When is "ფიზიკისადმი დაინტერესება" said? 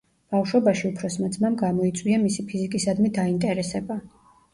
2.47-3.99